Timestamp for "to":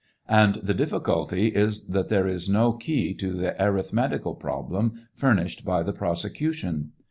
3.13-3.33